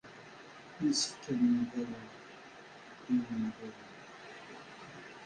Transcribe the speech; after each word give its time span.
Yessefk 0.83 1.23
ad 1.31 1.37
nemmiḍwel 1.39 1.91
i 3.13 3.15
umahil-nneɣ. 3.15 3.77